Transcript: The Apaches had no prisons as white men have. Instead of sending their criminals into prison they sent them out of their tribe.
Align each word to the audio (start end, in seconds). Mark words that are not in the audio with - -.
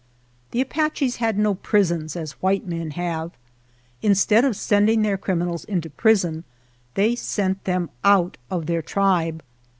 The 0.49 0.61
Apaches 0.61 1.17
had 1.17 1.37
no 1.37 1.53
prisons 1.53 2.15
as 2.15 2.31
white 2.41 2.65
men 2.65 2.89
have. 2.97 3.33
Instead 4.01 4.43
of 4.43 4.55
sending 4.55 5.03
their 5.03 5.15
criminals 5.15 5.63
into 5.63 5.91
prison 5.91 6.43
they 6.95 7.13
sent 7.13 7.65
them 7.65 7.91
out 8.03 8.37
of 8.49 8.65
their 8.65 8.81
tribe. 8.81 9.43